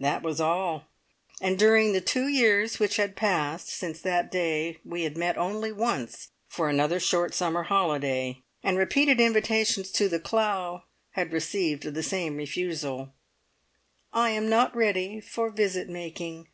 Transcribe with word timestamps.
That 0.00 0.22
was 0.22 0.40
all, 0.40 0.84
and 1.38 1.58
during 1.58 1.92
the 1.92 2.00
two 2.00 2.26
years 2.28 2.78
which 2.78 2.96
had 2.96 3.14
passed 3.14 3.68
since 3.68 4.00
that 4.00 4.30
day 4.30 4.78
we 4.86 5.02
had 5.02 5.18
met 5.18 5.36
only 5.36 5.70
once, 5.70 6.28
for 6.48 6.70
another 6.70 6.98
short 6.98 7.34
summer 7.34 7.64
holiday, 7.64 8.40
and 8.62 8.78
repeated 8.78 9.20
invitations 9.20 9.92
to 9.92 10.08
The 10.08 10.18
Clough 10.18 10.84
had 11.10 11.30
received 11.30 11.82
the 11.92 12.02
same 12.02 12.38
refusal 12.38 13.12
"I 14.14 14.30
am 14.30 14.48
not 14.48 14.74
ready 14.74 15.20
for 15.20 15.50
visit 15.50 15.90
making." 15.90 16.48